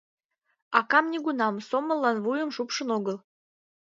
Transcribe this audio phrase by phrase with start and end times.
[0.79, 3.17] Акам нигунам сомыллан вуйым шупшын огыл.